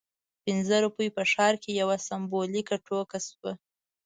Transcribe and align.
پنځه 0.45 0.75
روپۍ 0.85 1.07
په 1.17 1.23
ښار 1.31 1.53
کې 1.63 1.71
یوه 1.81 1.97
سمبولیکه 2.07 2.75
ټوکه 2.85 3.19
شوه. 3.27 3.51